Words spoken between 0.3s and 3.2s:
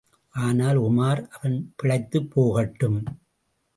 ஆனால், உமார், அவன் பிழைத்துப் போகட்டும்.